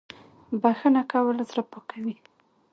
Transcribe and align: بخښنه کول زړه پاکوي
بخښنه 0.61 1.01
کول 1.11 1.37
زړه 1.49 1.63
پاکوي 1.71 2.15